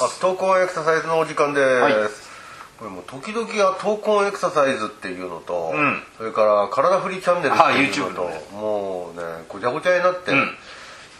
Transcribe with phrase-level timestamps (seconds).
[0.00, 1.92] あ闘魂エクササイズのお時間です、はい。
[2.78, 6.02] これもう時々は闘魂エクササイズっていうのと、ん。
[6.16, 7.62] それから体振りチャンネルって
[7.98, 8.40] いうのと、あ YouTube のね。
[8.52, 10.36] もうねごちゃごちゃになって、ん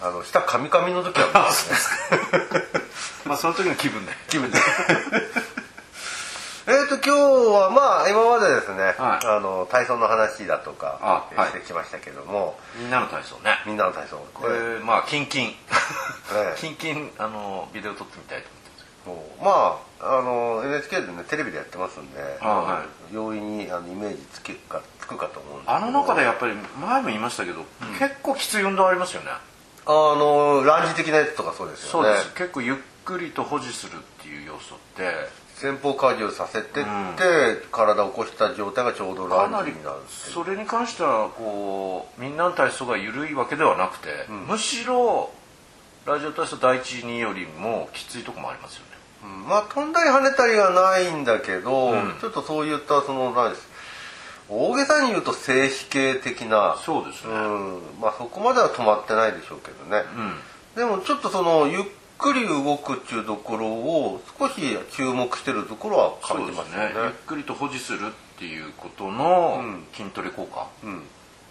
[0.00, 1.32] あの下カミカミの時は ね。
[3.26, 4.12] まあその時の気分で。
[4.28, 4.58] 気分で。
[6.68, 9.26] えっと今日はまあ今までですね、はい。
[9.26, 11.48] あの体操の話だとかあはい。
[11.48, 13.60] してきましたけども、みんなの体操ね。
[13.66, 14.24] みんなの体操。
[14.34, 15.56] これまあキンキン。
[16.32, 16.54] え。
[16.58, 18.67] キンキンあのビデオ撮ってみたいと思って
[19.42, 25.76] まああの NHK でねテレビでやってますんで、あは容易にあのイメージつけかつくかと思うんですけど。
[25.76, 27.64] あの中でやっぱり前も言いましたけど、
[27.98, 29.30] 結構きつい運動ありますよね。
[29.86, 31.90] あのランジ的なやつとかそうですよね。
[31.90, 35.48] そうです、結構ゆっくりと保持するっていう要素って。
[35.60, 36.86] 前方カージをさせてって、ん。
[37.72, 45.32] 体を起こした状態がちょうどランジになるそれに関してはこうみんなの体操が緩いわけではなくて、むしろ
[46.06, 49.48] ラジオ体操第一2よりもきついとこもありますよねうん。
[49.48, 52.16] まあ飛んだり跳ねたりはないんだけど、ん。
[52.20, 53.68] ちょっとそういったその何です
[54.48, 57.34] 大げさに言うと静止系的なそうですね。
[57.34, 57.80] ん。
[58.00, 60.04] まあそこまでは止まってないでしょうけどね、
[60.74, 61.82] でもちょっとそのゆっ
[62.18, 64.60] くり動くっていうところを少し
[64.92, 66.86] 注目してるところは感じますね。
[66.86, 66.92] ね。
[66.94, 69.84] ゆっくりと保持するっていうことのうん。
[69.92, 70.98] 筋トレ効果、うん。
[70.98, 71.02] っ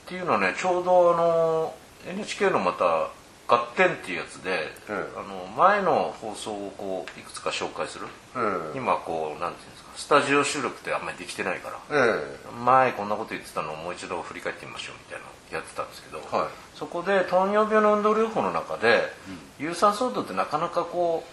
[0.08, 1.74] ていうのはねちょうどあの
[2.08, 3.10] NHK のまた
[3.48, 8.40] 「合点」っていうやつで、えあの前の放送をこういくつか紹介する、え
[8.76, 9.90] え今こうなんていうんですか？
[9.96, 16.48] スタジオ収録ってあんまりできてないからえ前こんなこと言ってたのをもう一度振り返ってみましょうみたいなのやってたんですけど、はい。
[16.76, 19.12] そこで糖尿病の運動療法の中で、
[19.58, 21.24] 有酸素運動ってなかなかこ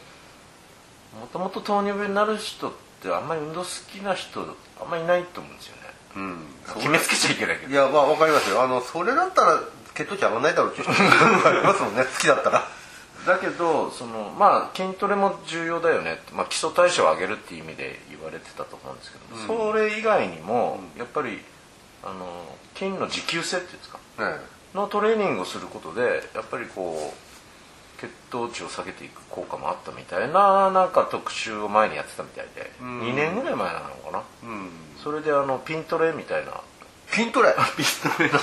[1.17, 4.41] うもともと糖尿病になる人ってあんまり運動好きな人
[4.81, 5.83] あんまりいないと思うんですよね。
[6.17, 6.47] えうん。
[6.77, 7.73] 決めつけちゃいけないけど。
[7.73, 8.63] いやまあわかりますよ。
[8.63, 9.61] あのそれだったら
[9.95, 12.05] 血糖値上がらないだろうっていう人ありますもんね。
[12.13, 12.67] 好きだったら。
[13.27, 16.21] だけどそのまあ筋トレも重要だよね。
[16.33, 21.43] まあ、基礎代謝を上げるっていう意味で言われてたと思うんですけど、それ以外にもやっぱり
[22.03, 22.45] あの
[22.77, 23.99] 筋の持久性っていうんですか？
[24.19, 24.41] え
[24.75, 33.01] のトレーニングをすることでやっぱりこう血糖値を下げていく効果もあったみたいななんか特集を前にやってたみたいで、ん。
[33.03, 34.19] 2年ぐらい前なのかな？
[34.43, 34.71] えうん。
[35.03, 36.53] それであのピントレみたいな。
[37.13, 37.55] 筋トレ。
[37.79, 38.39] ピントレの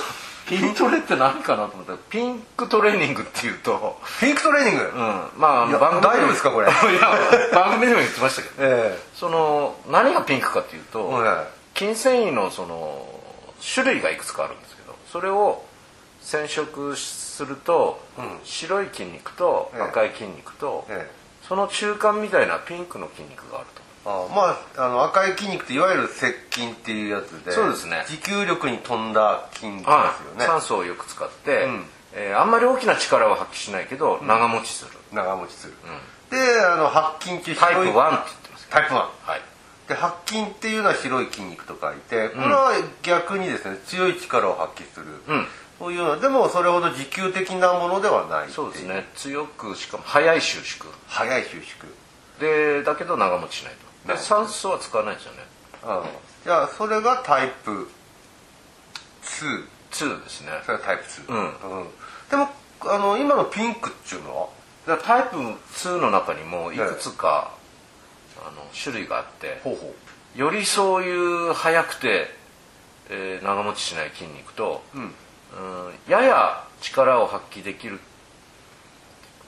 [0.58, 1.92] ピントレって何かなと思った。
[1.92, 3.98] らピンクトレーニングっていうと。
[4.20, 4.90] ピンクトレーニング、うん、
[5.38, 6.66] まあ番組大丈夫ですかこれ？
[7.52, 8.54] 番組でも言ってましたけど。
[8.58, 8.98] え。
[9.14, 11.78] その何がピンクかっていうと、はい。
[11.78, 13.06] 筋繊維のその
[13.74, 15.64] 種類がいくつかあるんですけどそれを
[16.20, 18.40] 染色すると、うん。
[18.44, 19.82] 白い筋肉とええ。
[19.82, 21.22] 赤い筋肉と、ええ。
[21.48, 28.04] その中間みたいなピンクの筋肉があるとあまああの赤い筋肉っていわゆる接筋っていうやつでそうですね。
[28.08, 31.84] 持久力に富んだ筋肉ですよね、酸素をよく使って、うん。
[32.14, 35.74] えーあんまり大きな力は発揮しないけど、長持ちする、長持ちする、
[36.30, 37.98] であの白筋っていうタイプ1って言っ
[38.42, 39.40] てますタイプ1はい。
[39.88, 45.46] で白筋っていうのは白い筋肉と書いてこれは逆にですね強い力を発揮する、うん。
[45.78, 49.06] そういうのでもそれほど持久的なものではないそうですね。
[49.16, 50.90] 強くしかも速い収縮。
[51.06, 51.90] 早い収縮。
[52.40, 55.38] でだけど長持ちしないと酸素は使わないですよね。
[55.84, 56.08] ああ
[56.44, 57.88] じゃあそれがタイプ
[59.22, 60.48] 2 2ですね。
[60.64, 61.86] それがタイプ2、うん。
[62.30, 62.48] でも
[62.84, 64.50] あの今のピンクっていうの
[64.86, 67.52] はタイプ2の中にもいくつか、
[68.44, 69.94] あの種類があってほうほ
[70.34, 71.10] よりそうい
[71.50, 72.26] う速くて、
[73.10, 75.04] えー長持ちしない筋肉と、ううん。
[75.04, 75.12] うん
[76.08, 78.00] やや力を発揮できる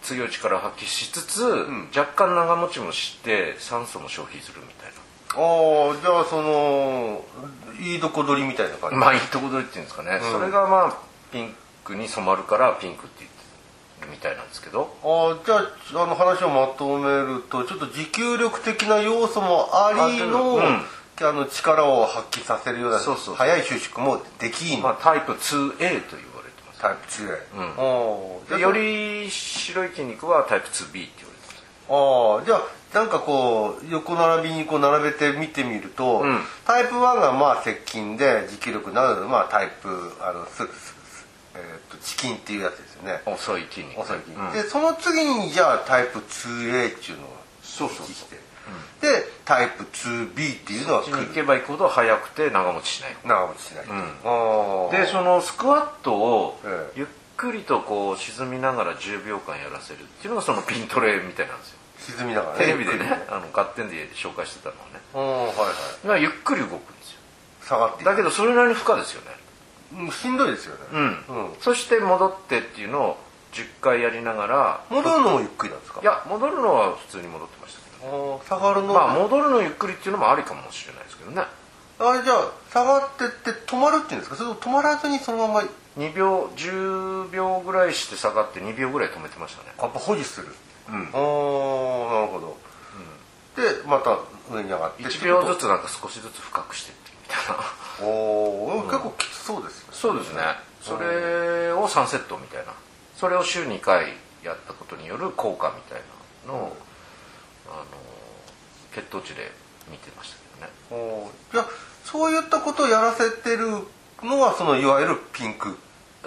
[0.05, 1.89] 強い力を発揮しつつ、ん。
[1.97, 4.95] 若干長持ちもして酸素も消費するみたい
[5.37, 7.25] ああじゃあその
[7.81, 10.33] いいとこ取りみたいな感じ、なまあいいとこ取りっていうんですかね、うん。
[10.33, 10.99] それがまあ
[11.33, 14.95] ピンクに染まるからピンクって言ってるみたいなんですけど。
[15.03, 20.63] ああじゃああの話をまとめるとちょっと持久力的な要素もありの,、うん。
[20.63, 26.34] あの力を発揮させるようなそうそう速い収縮もできん、まあ、タイプ 2A と言われてます
[26.81, 27.39] タイプ強い、うん。
[27.61, 31.65] ああでより白い筋肉はタイプ 2B って言われてます。
[31.89, 36.39] ああじゃあなんかこう横並びにこう並べて見てみると、うん。
[36.67, 39.89] タイプ1がまあ接近で持久力なのでまあタイプ
[40.21, 40.95] あのすす
[41.57, 43.23] えー、とチキンっていうやつですよね。
[43.27, 44.01] 遅い筋肉。
[44.01, 44.53] 遅い筋、うん。
[44.53, 48.29] でその次にじゃあタイプ 2A っていうのがそうそうそう
[49.01, 53.17] でタイプ 2B っていうのは来こっちに行るけば行くほど速くて長持ちしない。
[53.25, 53.91] 長持ちしない、ん。
[53.91, 56.99] ああでそのスクワットをええ。
[57.01, 57.07] ゆっ
[57.37, 61.79] くりとこう沈みながら10秒間やらせるっていうのがそのピントレみたいなんですよ。
[62.17, 65.01] 沈みながらテレビでねあの合点で紹介してたのはね。
[65.15, 65.53] うんは
[66.07, 66.23] いはい。
[66.23, 67.19] ゆっくり動くんですよ。
[67.67, 69.29] 下がってだけどそれなりに負荷ですよね。
[69.97, 70.81] うんしんどいですよね。
[70.93, 71.55] うん、うん。
[71.61, 73.17] そして戻ってっていうのを
[73.53, 76.01] 10回やりながら戻るのもゆっくりなんですか？
[76.03, 77.81] いや戻るのは普通に戻ってました
[78.69, 78.95] がるの？
[78.95, 81.43] まあ戻るのゆっくりっていうのもありかもしれないですけどね。
[82.01, 84.37] あれじゃあ下がってって止まるっていうんですか？
[84.37, 85.61] それとも止まらずにそのまま？
[85.61, 89.69] やっ2秒10秒ぐらいして下がって2秒ぐらい止めてましたね。
[89.79, 90.49] ぱ保持する。
[90.89, 90.95] うん。
[90.95, 92.57] ああなるほど、
[93.57, 94.19] でまた
[94.53, 98.07] 上に上がって1秒ずつなんか少しずつ深くしてってみたいな。
[98.07, 99.89] おお、結構きつそうですね。
[99.93, 100.41] そうですね。
[100.83, 102.73] それを3セットみたいな。
[103.17, 104.07] それを週2回
[104.43, 106.03] やったことによる効果みたい
[106.47, 106.77] なのを、
[107.69, 107.85] あの
[108.95, 109.51] 血糖値で
[109.91, 110.73] 見てましたけどね。
[110.91, 111.53] おー。
[111.53, 111.67] じゃあ
[112.05, 113.71] そういったことをやらせてる
[114.23, 115.77] のはそのいわゆるピンク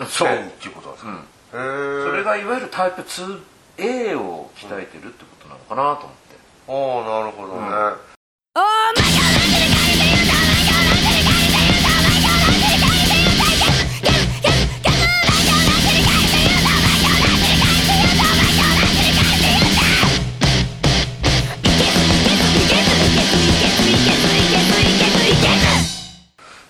[0.08, 0.30] そっ
[0.60, 1.12] ていうことなんですか、
[1.54, 2.06] うん。
[2.06, 6.28] それがいわゆるタイプ 2A を鍛えてるってことなのかなと思って。
[6.70, 8.17] ああなるほどね、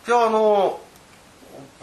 [0.07, 0.80] じゃああの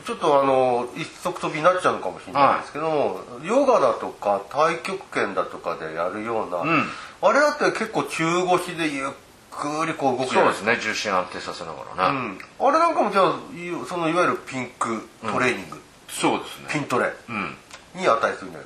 [0.06, 6.88] ちょっとあの一足飛びになっちゃうのかもしれないですけども、ヨガだとか太極拳だとかでやるような、ん。
[7.20, 9.10] あれだって結構中腰でゆっ
[9.50, 10.78] くりこう動くそうですね。
[10.80, 12.18] 重心安定させながらね、
[12.60, 16.68] うん、あれなんかもじゃあいそのいわゆるピンクトレーニング、そうですね。
[16.72, 17.12] ピントレ。
[17.28, 17.54] うん。
[17.94, 18.64] に値するんだけ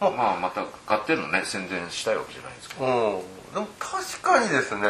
[0.00, 0.36] ど、まあ。
[0.36, 2.86] また買ってるのね宣伝したいわけじゃないんですけど。
[2.86, 4.82] うん、でも確かにですね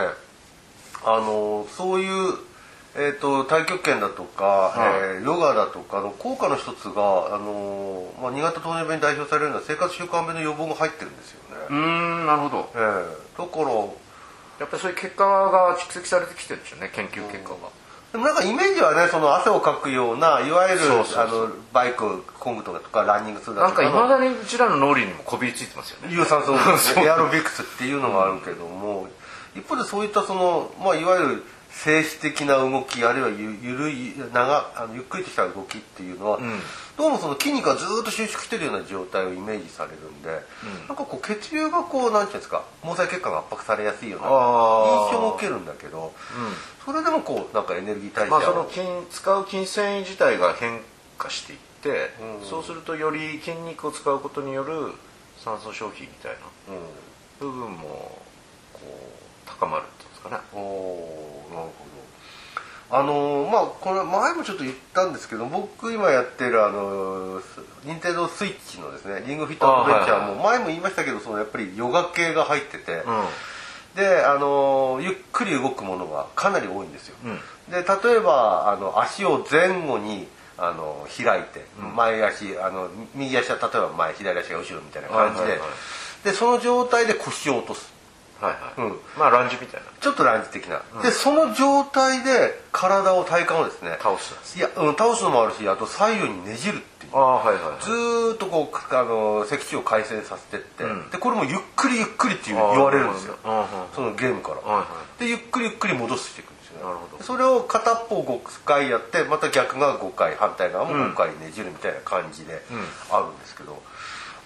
[1.04, 2.34] あのそういう、
[2.96, 5.16] えー、と太極拳だとか、はい。
[5.16, 12.70] えーヨガだとかの効果の一つがあの、まあ、新潟糖尿病に代表されるような生活習慣病の予防が入ってるんですよね、うーんなるほど。
[12.74, 13.38] ええ。
[13.38, 13.70] だから
[14.60, 17.56] やっぱりそういう結果が蓄積されてきてるんでしょうね研究結果が、
[18.12, 20.84] でもなんかイメージはねその汗をかくようないわゆる
[21.16, 26.14] あのバイクをこぐとかとかランニングするだなんかいとかのまだにうちらの脳裏にもこびりついてますよね。
[26.14, 26.52] 有酸素
[27.00, 29.08] エアロビクスっていうのがあるけども、
[29.54, 31.42] 一方でそういったその、まあ、いわゆる
[31.82, 36.40] 静止的な動きあるいはゆゆるい長あのゆっくりとした動きっていうのは、ん。
[36.98, 40.28] どうもその筋肉がずっと収縮してるような状態をイメージされるんで、
[40.88, 46.12] なんかこう血流がこうなんていうんですか毛細血管が圧迫されやすいような印象を受けるんだけど、
[46.84, 50.82] それでもこうなんかエネルギー代謝をまあその筋使う筋繊維自体が変
[51.16, 52.10] 化していって、
[52.42, 52.46] うん。
[52.46, 54.92] そうするとより筋肉を使うことによる
[55.42, 57.50] 酸素消費みたいなうん。
[57.52, 58.20] 部分も
[58.74, 60.36] こう高まるっていうんですかね
[62.92, 67.40] あのーまあこれ前もちょっと言ったんですけど僕今やってるあの
[67.84, 77.36] 任天堂スイッチのですねリングフィットアドベンチャーも前も言いましたけどそのやっぱりヨガ系が入ってて、うであのーゆっくり動くものがかなり多いんですよ、んうん。
[77.70, 77.78] で
[78.08, 80.26] 例えばあの足を前後に
[80.58, 81.64] あの開いて、
[81.96, 86.24] 前足あの右足は例えば前左足が後ろみたいな感じで、はいはいはい。
[86.24, 87.99] でその状態で腰を落とす
[88.40, 89.00] はいはい、うん。
[89.18, 89.86] まあランジみたいな。
[90.00, 94.58] ちょっとランジ的な、でその状態で体を体幹をですね倒す。
[94.58, 97.16] いや、うん、倒すのもあるしあと左右にねじるっていう。
[97.16, 97.84] ああはいはいはい。
[97.84, 101.10] ずーっとこうあの脊柱を回旋させてって、うん。
[101.10, 103.36] でこれもゆっくりゆっくりっていう言われるんですよ。
[103.94, 104.86] そのゲームから、はいは
[105.18, 106.84] でゆっくりゆっくり戻していくんですよね。
[106.84, 107.22] なるほど。
[107.22, 112.62] それを片っぽ5回やってまた逆が5回反対側も5回ねじるみたいな感じで
[113.10, 113.82] あるんですけど、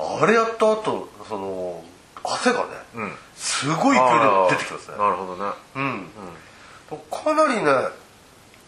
[0.00, 1.85] あれやった後その
[2.25, 2.64] 汗がね、
[2.95, 3.12] うん。
[3.37, 4.97] すごい勢いで出てきますね。
[4.99, 5.52] なるほどね。
[5.76, 6.09] うん、
[7.11, 7.71] かなりね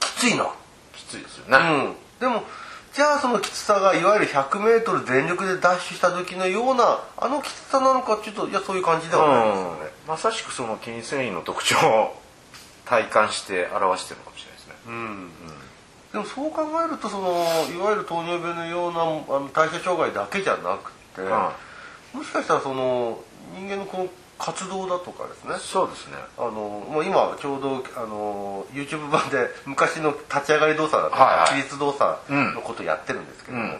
[0.00, 0.48] きついな。
[0.96, 2.42] きついですよね、うん、でも
[2.94, 10.08] じゃあそのきつさがいわゆる 100m 全力でダッシュした時のようなあのきつさなのかっていうといやそういう感じではないですよね、うん。
[10.08, 12.16] まさしくその筋繊維の特徴を
[12.86, 14.74] 体感して表してるのかもしれないですね。
[14.86, 15.30] うん。
[16.12, 17.44] でもそう考えるとその
[17.74, 19.04] いわゆる糖尿病のようなあ
[19.40, 21.52] の代謝障害だけじゃなくて、は
[22.14, 23.18] もしかしたらその
[23.54, 25.54] 人間のこの活動だとかですね。
[25.58, 26.16] そうですね。
[26.36, 31.62] あのもう今ちょうどあの YouTube 版で昔の立ち上がり動作だとか、はいはい。
[31.62, 33.78] 起立動作のことをやってるんですけども、うん。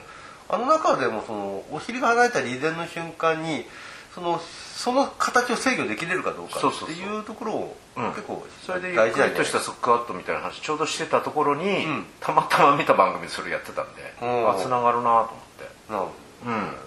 [0.48, 3.64] あの中でもそのお尻が離れた離前の瞬間に
[4.14, 8.08] そのその形を制御できれるかどうかっていうところをうん。
[8.10, 12.06] 結構それでゆっ大事くりとしたスクワットみたいな話ちょうどしてたところに、うん。
[12.20, 14.50] たまたま見た番組でそれやってたんで、うん。
[14.50, 15.92] あつながるなと思って。
[15.92, 16.12] なるほ
[16.46, 16.50] ど。
[16.50, 16.85] うん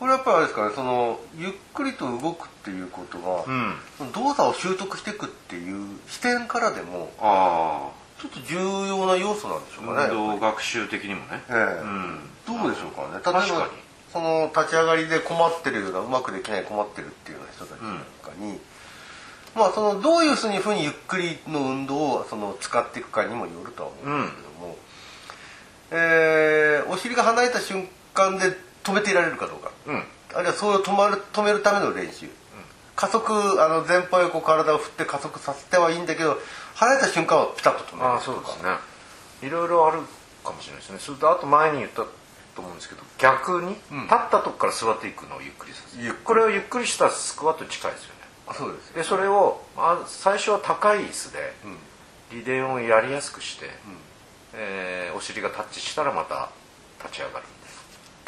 [0.00, 4.12] これやっぱりあれですかねそのゆっくりと動くっていうことが、うん。
[4.12, 7.90] 動作を習得していくっていう視点からでもあ
[8.20, 11.42] ちょっと重要な要素なんでしょうあかね運動学習的にもね。
[11.48, 11.82] ええ。
[11.82, 12.20] うん。
[12.46, 13.12] どうでしょうかね。
[13.12, 13.90] 例えば確かに。
[14.12, 18.58] その立ち上がりで困ってるようなうまくできない困ってるっていうような人たちなんかに、
[19.54, 24.76] まあそのどういうふうにゆっくりの運動をその使っていくかにもよるとは思うんですけども、
[25.92, 30.04] えーお尻が離れた瞬間で止めていられるかどうか、うん。
[30.34, 32.28] あるいはそれを止まる止めるための練習、
[32.96, 33.32] 加速
[33.62, 36.38] あの前方横体を振って加速させてはいいんだけど
[36.74, 38.06] 離れた瞬間はピタッと止める。
[38.06, 38.70] ああそうですね。
[39.42, 40.00] いろいろある
[40.44, 40.98] かもしれないですね。
[40.98, 42.08] それとあと前に言ったと
[42.58, 46.14] 思うんですけど逆に、立ったとこから座っていくのをゆっくりさせる。
[46.24, 48.20] これをゆっくりしたスクワットに近いですよね。
[48.48, 48.94] あそうです。
[48.94, 51.54] でそれをあ最初は高い椅子で
[52.32, 53.70] リレーをやりやすくして、
[54.54, 56.50] えーお尻がタッチしたらまた
[57.02, 57.46] 立ち上がる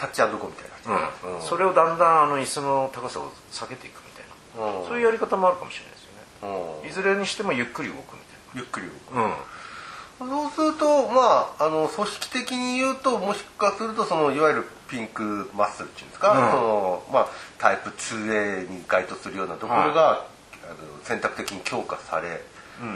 [0.03, 4.87] タッチゴーみたいなみたいな、それをだんだんあの椅子の高さを下げていくみたいな、うん。
[4.89, 6.05] そういうやり方もあるかもしれないです
[6.43, 6.89] よね、うん。
[6.89, 8.23] いずれにしてもゆっくり動くみ
[8.55, 10.29] ゆっくりたいな、うん。
[10.29, 16.51] そうするとまああの組織的に言うともしかするとそのいわゆるピンクマッスルっていうんですか、うん。
[16.51, 17.29] そのまあ、
[17.59, 20.27] タイプ 2A に該当するようなところが、
[20.65, 22.43] あの選択的に強化され、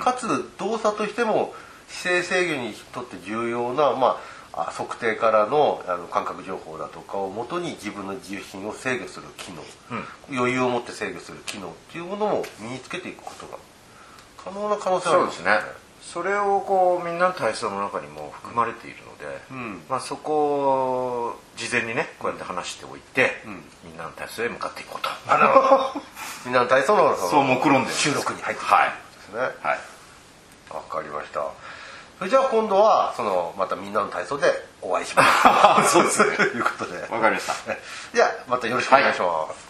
[0.01, 0.27] かつ
[0.59, 1.55] 動作としても
[1.89, 4.19] 姿勢制御にとって重要な、まあ、あ
[4.65, 9.63] 測定からのあの感覚情報だとかをもとに自分の重心を制御する機能、
[10.31, 13.59] 余裕を持って制御する機能っていうものも身につけていくことが
[14.43, 15.87] 可能な可能性はあるそうですね。
[16.01, 19.83] それをこうみんなの体操の中にも含まれているので、ん。
[19.91, 23.61] まあ、そこを事前にねこうやって話しておいて、ん。
[23.85, 25.11] みんなの体操へ向かっていこうと。
[26.47, 28.89] みんなの体操のそう目論んでる収録に入ってきはい。
[28.89, 29.41] ですね。
[29.41, 29.79] はい。
[30.71, 31.41] わかりました
[32.18, 34.46] それじゃあ今度はそのまたみんなの体操で
[34.80, 36.37] お会いしましょうそうですね。
[36.37, 36.99] ということで。
[37.11, 37.54] わかりました。
[38.14, 39.65] じゃあまたよろしくお願いします、